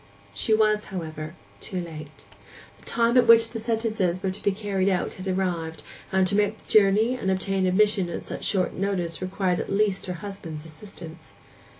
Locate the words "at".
3.17-3.27, 8.09-8.23, 9.59-9.71